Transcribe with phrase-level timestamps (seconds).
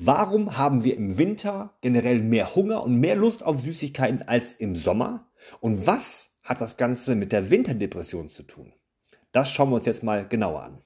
[0.00, 4.76] Warum haben wir im Winter generell mehr Hunger und mehr Lust auf Süßigkeiten als im
[4.76, 5.26] Sommer?
[5.58, 8.72] Und was hat das Ganze mit der Winterdepression zu tun?
[9.32, 10.78] Das schauen wir uns jetzt mal genauer an.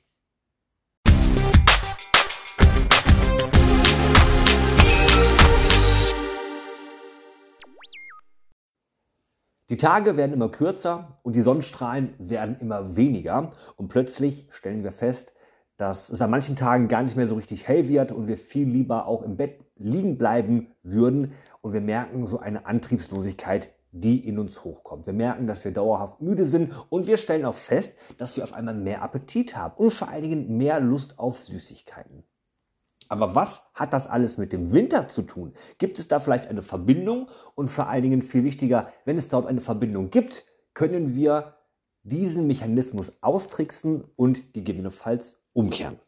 [9.69, 13.51] Die Tage werden immer kürzer und die Sonnenstrahlen werden immer weniger.
[13.76, 15.35] Und plötzlich stellen wir fest,
[15.77, 18.69] dass es an manchen Tagen gar nicht mehr so richtig hell wird und wir viel
[18.69, 21.33] lieber auch im Bett liegen bleiben würden.
[21.61, 25.07] Und wir merken so eine Antriebslosigkeit, die in uns hochkommt.
[25.07, 28.55] Wir merken, dass wir dauerhaft müde sind und wir stellen auch fest, dass wir auf
[28.55, 32.25] einmal mehr Appetit haben und vor allen Dingen mehr Lust auf Süßigkeiten.
[33.09, 35.52] Aber was hat das alles mit dem Winter zu tun?
[35.77, 37.29] Gibt es da vielleicht eine Verbindung?
[37.55, 41.57] Und vor allen Dingen viel wichtiger, wenn es dort eine Verbindung gibt, können wir
[42.05, 45.98] diesen Mechanismus austricksen und gegebenenfalls umkehren.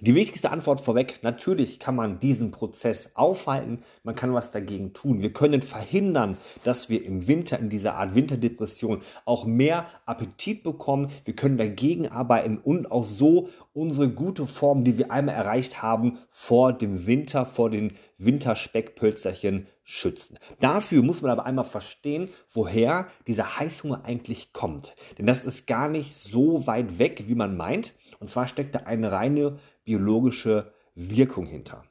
[0.00, 5.22] Die wichtigste Antwort vorweg, natürlich kann man diesen Prozess aufhalten, man kann was dagegen tun.
[5.22, 11.10] Wir können verhindern, dass wir im Winter in dieser Art Winterdepression auch mehr Appetit bekommen.
[11.24, 16.18] Wir können dagegen arbeiten und auch so unsere gute Form, die wir einmal erreicht haben,
[16.30, 20.38] vor dem Winter, vor den Winterspeckpölzerchen schützen.
[20.60, 24.94] Dafür muss man aber einmal verstehen, woher dieser Heißhunger eigentlich kommt.
[25.16, 27.94] Denn das ist gar nicht so weit weg, wie man meint.
[28.18, 31.84] Und zwar steckt da eine reine biologische Wirkung hinter.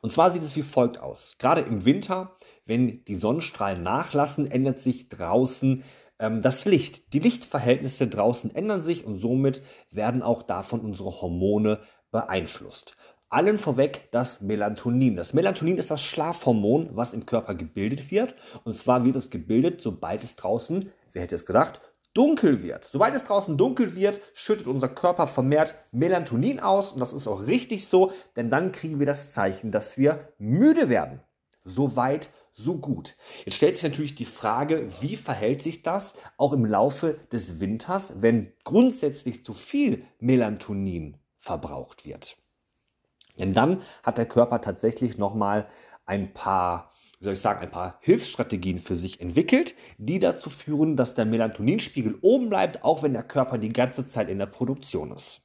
[0.00, 1.36] Und zwar sieht es wie folgt aus.
[1.38, 5.84] Gerade im Winter, wenn die Sonnenstrahlen nachlassen, ändert sich draußen
[6.18, 7.12] ähm, das Licht.
[7.12, 12.96] Die Lichtverhältnisse draußen ändern sich und somit werden auch davon unsere Hormone beeinflusst.
[13.28, 15.16] Allen vorweg das Melatonin.
[15.16, 18.34] Das Melatonin ist das Schlafhormon, was im Körper gebildet wird.
[18.64, 21.80] Und zwar wird es gebildet, sobald es draußen, wer hätte es gedacht,
[22.14, 22.84] dunkel wird.
[22.84, 26.92] Sobald es draußen dunkel wird, schüttet unser Körper vermehrt Melatonin aus.
[26.92, 30.88] Und das ist auch richtig so, denn dann kriegen wir das Zeichen, dass wir müde
[30.88, 31.20] werden.
[31.64, 33.16] So weit, so gut.
[33.44, 38.12] Jetzt stellt sich natürlich die Frage, wie verhält sich das auch im Laufe des Winters,
[38.16, 42.36] wenn grundsätzlich zu viel Melatonin verbraucht wird.
[43.38, 45.66] Denn dann hat der Körper tatsächlich nochmal
[46.06, 50.96] ein paar, wie soll ich sagen, ein paar Hilfsstrategien für sich entwickelt, die dazu führen,
[50.96, 55.12] dass der Melatoninspiegel oben bleibt, auch wenn der Körper die ganze Zeit in der Produktion
[55.12, 55.40] ist.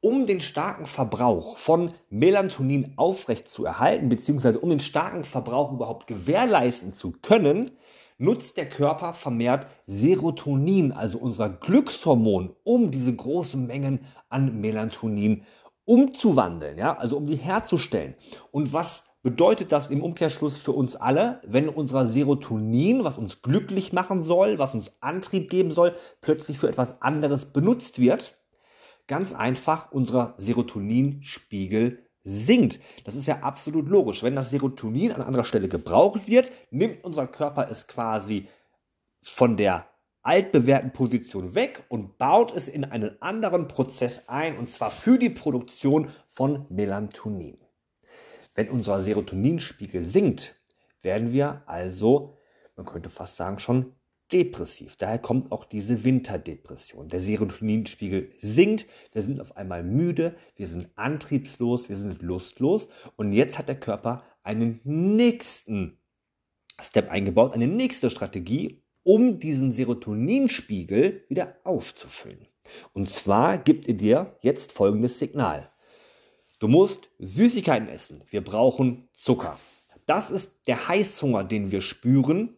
[0.00, 7.12] Um den starken Verbrauch von Melatonin aufrechtzuerhalten, beziehungsweise um den starken Verbrauch überhaupt gewährleisten zu
[7.22, 7.70] können,
[8.18, 15.44] nutzt der Körper vermehrt Serotonin, also unser Glückshormon, um diese großen Mengen an Melatonin
[15.84, 18.14] umzuwandeln, ja, also um die herzustellen.
[18.50, 23.92] Und was bedeutet das im Umkehrschluss für uns alle, wenn unser Serotonin, was uns glücklich
[23.92, 28.36] machen soll, was uns Antrieb geben soll, plötzlich für etwas anderes benutzt wird?
[29.06, 32.80] Ganz einfach, unser Serotoninspiegel sinkt.
[33.04, 34.22] Das ist ja absolut logisch.
[34.22, 38.48] Wenn das Serotonin an anderer Stelle gebraucht wird, nimmt unser Körper es quasi
[39.22, 39.86] von der
[40.22, 45.30] altbewährten Position weg und baut es in einen anderen Prozess ein, und zwar für die
[45.30, 47.58] Produktion von Melatonin.
[48.54, 50.56] Wenn unser Serotoninspiegel sinkt,
[51.02, 52.38] werden wir also,
[52.76, 53.94] man könnte fast sagen, schon
[54.32, 54.96] depressiv.
[54.96, 57.08] Daher kommt auch diese Winterdepression.
[57.08, 63.32] Der Serotoninspiegel sinkt, wir sind auf einmal müde, wir sind antriebslos, wir sind lustlos und
[63.32, 65.98] jetzt hat der Körper einen nächsten
[66.80, 72.46] Step eingebaut, eine nächste Strategie, um diesen Serotoninspiegel wieder aufzufüllen.
[72.92, 75.70] Und zwar gibt er dir jetzt folgendes Signal.
[76.58, 78.22] Du musst Süßigkeiten essen.
[78.30, 79.58] Wir brauchen Zucker.
[80.06, 82.56] Das ist der Heißhunger, den wir spüren,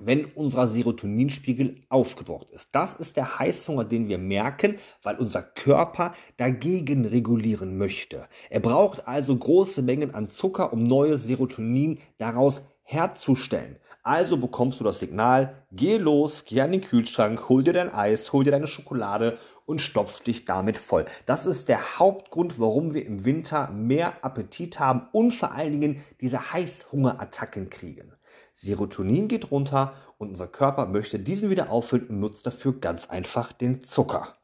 [0.00, 2.68] wenn unser Serotoninspiegel aufgebraucht ist.
[2.72, 8.28] Das ist der Heißhunger, den wir merken, weil unser Körper dagegen regulieren möchte.
[8.50, 13.76] Er braucht also große Mengen an Zucker, um neues Serotonin daraus herzustellen.
[14.02, 18.32] Also bekommst du das Signal, geh los, geh an den Kühlschrank, hol dir dein Eis,
[18.32, 21.06] hol dir deine Schokolade und stopf dich damit voll.
[21.24, 26.04] Das ist der Hauptgrund, warum wir im Winter mehr Appetit haben und vor allen Dingen
[26.20, 28.12] diese Heißhungerattacken kriegen.
[28.52, 33.52] Serotonin geht runter und unser Körper möchte diesen wieder auffüllen und nutzt dafür ganz einfach
[33.52, 34.36] den Zucker.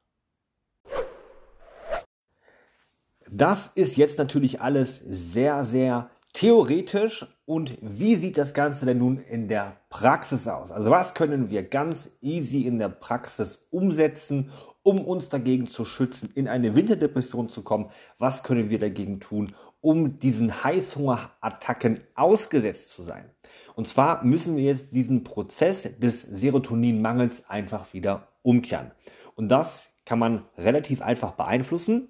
[3.30, 9.18] Das ist jetzt natürlich alles sehr, sehr theoretisch und wie sieht das Ganze denn nun
[9.18, 10.70] in der Praxis aus?
[10.70, 14.50] Also was können wir ganz easy in der Praxis umsetzen,
[14.82, 17.90] um uns dagegen zu schützen, in eine Winterdepression zu kommen?
[18.18, 23.30] Was können wir dagegen tun, um diesen Heißhungerattacken ausgesetzt zu sein?
[23.74, 28.92] Und zwar müssen wir jetzt diesen Prozess des Serotoninmangels einfach wieder umkehren.
[29.34, 32.08] Und das kann man relativ einfach beeinflussen.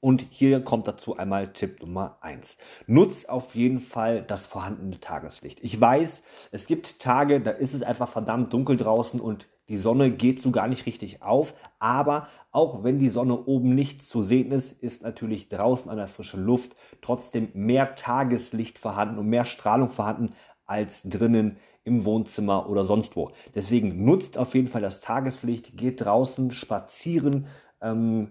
[0.00, 2.56] Und hier kommt dazu einmal Tipp Nummer 1.
[2.86, 5.60] Nutzt auf jeden Fall das vorhandene Tageslicht.
[5.62, 10.10] Ich weiß, es gibt Tage, da ist es einfach verdammt dunkel draußen und die Sonne
[10.10, 11.54] geht so gar nicht richtig auf.
[11.78, 16.08] Aber auch wenn die Sonne oben nicht zu sehen ist, ist natürlich draußen an der
[16.08, 20.32] frischen Luft trotzdem mehr Tageslicht vorhanden und mehr Strahlung vorhanden
[20.66, 23.32] als drinnen im Wohnzimmer oder sonst wo.
[23.54, 27.46] Deswegen nutzt auf jeden Fall das Tageslicht, geht draußen spazieren,
[27.80, 28.30] ähm,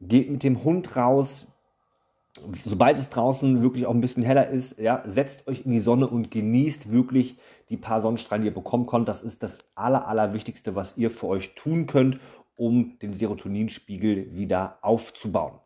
[0.00, 1.46] geht mit dem Hund raus.
[2.64, 6.06] Sobald es draußen wirklich auch ein bisschen heller ist, ja, setzt euch in die Sonne
[6.06, 7.38] und genießt wirklich
[7.70, 9.08] die paar Sonnenstrahlen, die ihr bekommen könnt.
[9.08, 12.18] Das ist das Aller, Allerwichtigste, was ihr für euch tun könnt,
[12.56, 15.60] um den Serotoninspiegel wieder aufzubauen.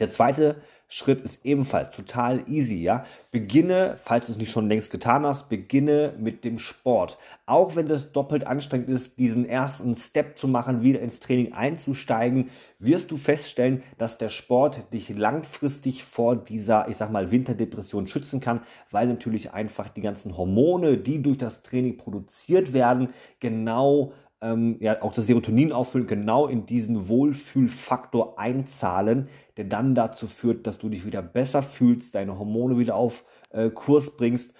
[0.00, 0.56] Der zweite
[0.88, 3.04] Schritt ist ebenfalls total easy, ja.
[3.32, 7.18] Beginne, falls du es nicht schon längst getan hast, beginne mit dem Sport.
[7.46, 12.50] Auch wenn das doppelt anstrengend ist, diesen ersten Step zu machen, wieder ins Training einzusteigen,
[12.78, 18.40] wirst du feststellen, dass der Sport dich langfristig vor dieser, ich sag mal, Winterdepression schützen
[18.40, 18.60] kann,
[18.90, 23.08] weil natürlich einfach die ganzen Hormone, die durch das Training produziert werden,
[23.40, 24.12] genau
[24.44, 30.66] ähm, ja, auch das Serotonin auffüllen, genau in diesen Wohlfühlfaktor einzahlen, der dann dazu führt,
[30.66, 34.52] dass du dich wieder besser fühlst, deine Hormone wieder auf äh, Kurs bringst.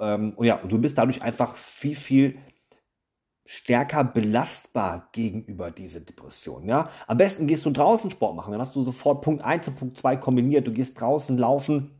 [0.00, 2.38] Ähm, und ja, und du bist dadurch einfach viel, viel
[3.46, 6.68] stärker belastbar gegenüber dieser Depression.
[6.68, 6.90] Ja?
[7.06, 9.96] Am besten gehst du draußen Sport machen, dann hast du sofort Punkt 1 und Punkt
[9.96, 10.66] 2 kombiniert.
[10.66, 11.99] Du gehst draußen laufen,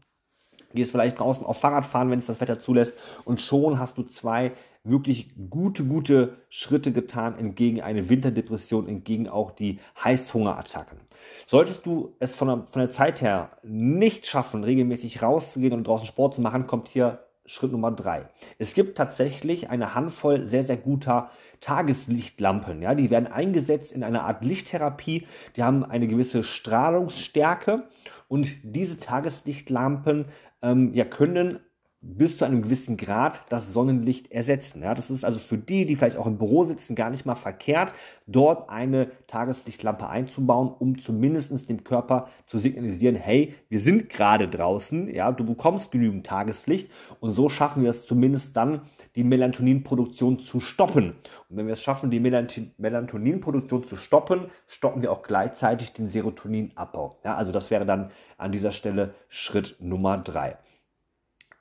[0.74, 2.94] gehst vielleicht draußen auf Fahrrad fahren, wenn es das Wetter zulässt
[3.24, 4.52] und schon hast du zwei
[4.82, 10.98] wirklich gute, gute Schritte getan entgegen eine Winterdepression, entgegen auch die Heißhungerattacken.
[11.46, 16.06] Solltest du es von der, von der Zeit her nicht schaffen, regelmäßig rauszugehen und draußen
[16.06, 18.28] Sport zu machen, kommt hier Schritt Nummer drei.
[18.58, 21.30] Es gibt tatsächlich eine Handvoll sehr, sehr guter
[21.60, 22.80] Tageslichtlampen.
[22.80, 25.26] Ja, die werden eingesetzt in einer Art Lichttherapie.
[25.56, 27.88] Die haben eine gewisse Strahlungsstärke
[28.28, 30.26] und diese Tageslichtlampen
[30.62, 31.60] ähm, ja, können
[32.02, 34.82] bis zu einem gewissen Grad das Sonnenlicht ersetzen.
[34.82, 37.34] Ja, das ist also für die, die vielleicht auch im Büro sitzen, gar nicht mal
[37.34, 37.92] verkehrt,
[38.26, 45.14] dort eine Tageslichtlampe einzubauen, um zumindest dem Körper zu signalisieren, hey, wir sind gerade draußen,
[45.14, 48.80] ja, du bekommst genügend Tageslicht und so schaffen wir es zumindest dann,
[49.16, 51.14] die Melatoninproduktion zu stoppen.
[51.48, 57.18] Und wenn wir es schaffen, die Melatoninproduktion zu stoppen, stoppen wir auch gleichzeitig den Serotoninabbau.
[57.24, 60.56] Ja, also das wäre dann an dieser Stelle Schritt Nummer drei.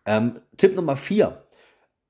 [0.06, 1.44] Ähm, Tipp Nummer 4.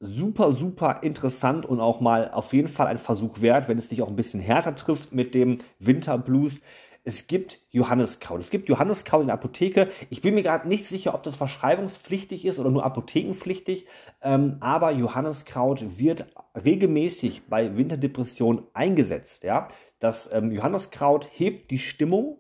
[0.01, 4.01] Super, super interessant und auch mal auf jeden Fall ein Versuch wert, wenn es dich
[4.01, 6.61] auch ein bisschen härter trifft mit dem Winterblues.
[7.03, 8.39] Es gibt Johanniskraut.
[8.39, 9.89] Es gibt Johanniskraut in der Apotheke.
[10.09, 13.87] Ich bin mir gerade nicht sicher, ob das verschreibungspflichtig ist oder nur apothekenpflichtig.
[14.21, 16.27] Ähm, aber Johanniskraut wird
[16.63, 19.43] regelmäßig bei Winterdepression eingesetzt.
[19.43, 19.69] Ja?
[19.99, 22.39] Das ähm, Johanniskraut hebt die Stimmung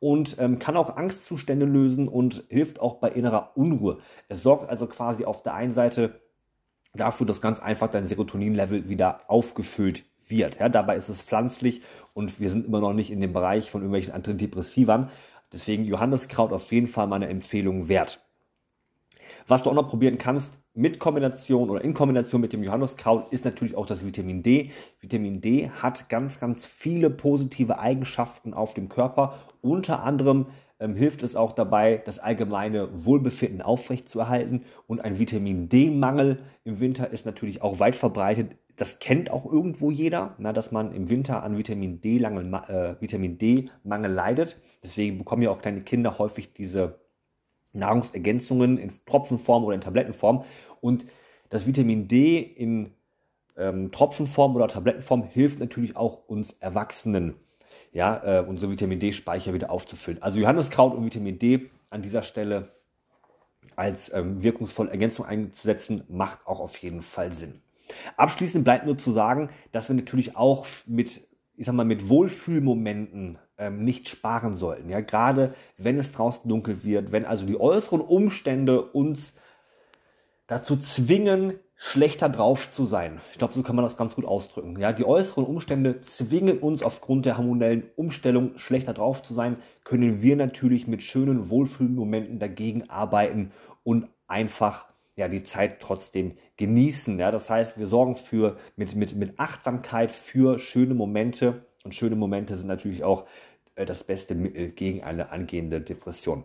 [0.00, 3.98] und ähm, kann auch Angstzustände lösen und hilft auch bei innerer Unruhe.
[4.28, 6.20] Es sorgt also quasi auf der einen Seite
[6.94, 10.58] dafür, dass ganz einfach dein Serotonin-Level wieder aufgefüllt wird.
[10.58, 11.82] Ja, dabei ist es pflanzlich
[12.14, 15.10] und wir sind immer noch nicht in dem Bereich von irgendwelchen Antidepressivern.
[15.52, 18.27] Deswegen Johanneskraut auf jeden Fall meine Empfehlung wert.
[19.46, 23.44] Was du auch noch probieren kannst, mit Kombination oder in Kombination mit dem Johanneskraut ist
[23.44, 24.70] natürlich auch das Vitamin D.
[25.00, 29.34] Vitamin D hat ganz, ganz viele positive Eigenschaften auf dem Körper.
[29.60, 30.46] Unter anderem
[30.78, 34.62] ähm, hilft es auch dabei, das allgemeine Wohlbefinden aufrechtzuerhalten.
[34.86, 38.52] Und ein Vitamin D-Mangel im Winter ist natürlich auch weit verbreitet.
[38.76, 43.68] Das kennt auch irgendwo jeder, na, dass man im Winter an Vitamin D-Mangel äh, D
[43.84, 44.56] leidet.
[44.84, 47.00] Deswegen bekommen ja auch kleine Kinder häufig diese
[47.72, 50.44] Nahrungsergänzungen in Tropfenform oder in Tablettenform.
[50.80, 51.06] Und
[51.50, 52.92] das Vitamin D in
[53.56, 57.34] ähm, Tropfenform oder Tablettenform hilft natürlich auch uns Erwachsenen,
[57.92, 60.22] ja, äh, unsere Vitamin D-Speicher wieder aufzufüllen.
[60.22, 62.72] Also Johanneskraut und Vitamin D an dieser Stelle
[63.76, 67.60] als ähm, wirkungsvolle Ergänzung einzusetzen, macht auch auf jeden Fall Sinn.
[68.16, 73.38] Abschließend bleibt nur zu sagen, dass wir natürlich auch mit, ich sag mal, mit Wohlfühlmomenten
[73.58, 74.88] ähm, nicht sparen sollten.
[74.88, 79.34] Ja, gerade wenn es draußen dunkel wird, wenn also die äußeren Umstände uns
[80.46, 83.20] dazu zwingen, schlechter drauf zu sein.
[83.32, 84.78] Ich glaube, so kann man das ganz gut ausdrücken.
[84.80, 90.20] Ja, die äußeren Umstände zwingen uns aufgrund der hormonellen Umstellung schlechter drauf zu sein, können
[90.20, 93.52] wir natürlich mit schönen Wohlfühlmomenten dagegen arbeiten
[93.84, 97.18] und einfach ja, die Zeit trotzdem genießen.
[97.18, 102.16] Ja, das heißt, wir sorgen für mit, mit, mit Achtsamkeit für schöne Momente und schöne
[102.16, 103.26] Momente sind natürlich auch
[103.86, 106.44] das beste Mittel gegen eine angehende Depression.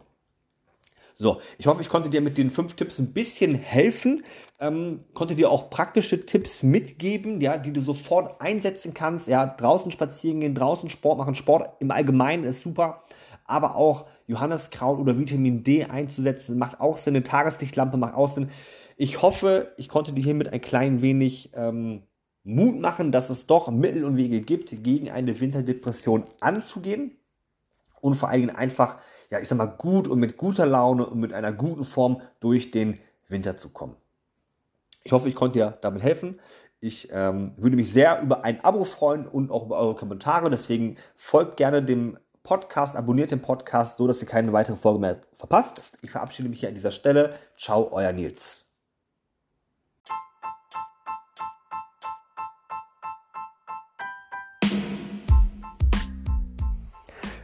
[1.16, 4.24] So, ich hoffe, ich konnte dir mit den fünf Tipps ein bisschen helfen,
[4.60, 9.28] ähm, konnte dir auch praktische Tipps mitgeben, ja, die du sofort einsetzen kannst.
[9.28, 11.36] Ja, draußen spazieren gehen, draußen Sport machen.
[11.36, 13.04] Sport im Allgemeinen ist super,
[13.46, 17.16] aber auch Johanneskraut oder Vitamin D einzusetzen macht auch Sinn.
[17.16, 18.50] Eine Tageslichtlampe macht auch Sinn.
[18.98, 22.04] Ich hoffe, ich konnte dir hiermit ein klein wenig ähm,
[22.44, 27.12] Mut machen, dass es doch Mittel und Wege gibt, gegen eine Winterdepression anzugehen
[28.04, 28.98] und vor allen Dingen einfach,
[29.30, 32.70] ja, ich sag mal, gut und mit guter Laune und mit einer guten Form durch
[32.70, 33.96] den Winter zu kommen.
[35.04, 36.40] Ich hoffe, ich konnte dir damit helfen.
[36.82, 40.50] Ich ähm, würde mich sehr über ein Abo freuen und auch über eure Kommentare.
[40.50, 45.22] Deswegen folgt gerne dem Podcast, abonniert den Podcast, so dass ihr keine weitere Folge mehr
[45.32, 45.82] verpasst.
[46.02, 47.36] Ich verabschiede mich hier an dieser Stelle.
[47.58, 48.63] Ciao, euer Nils.